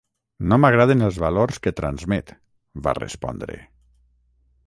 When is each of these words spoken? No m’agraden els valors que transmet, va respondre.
No 0.51 0.57
m’agraden 0.61 1.03
els 1.07 1.19
valors 1.23 1.59
que 1.67 1.73
transmet, 1.81 2.33
va 2.87 2.97
respondre. 3.01 3.59